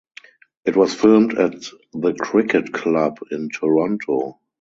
It 0.65 0.75
was 0.75 0.95
filmed 0.95 1.37
at 1.37 1.61
The 1.93 2.15
Cricket 2.19 2.73
Club 2.73 3.19
in 3.29 3.49
Toronto. 3.49 4.39